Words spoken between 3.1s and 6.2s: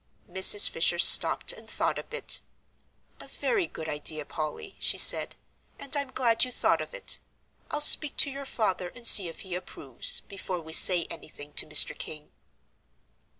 "A very good idea, Polly," she said, "and I'm